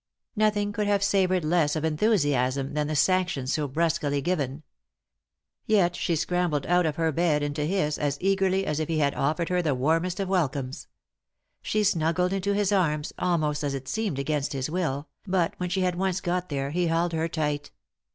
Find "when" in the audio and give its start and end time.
15.57-15.69